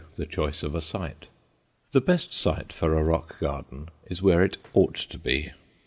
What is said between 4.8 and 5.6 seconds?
to be.